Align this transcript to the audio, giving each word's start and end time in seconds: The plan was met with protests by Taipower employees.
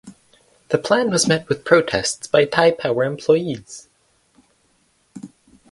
The 0.69 0.79
plan 0.79 1.11
was 1.11 1.27
met 1.27 1.47
with 1.47 1.63
protests 1.63 2.25
by 2.25 2.47
Taipower 2.47 3.05
employees. 3.05 3.87